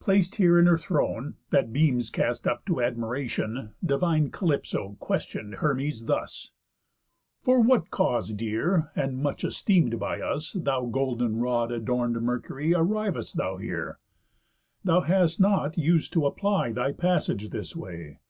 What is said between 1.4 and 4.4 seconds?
That beams cast up to admiratión, Divine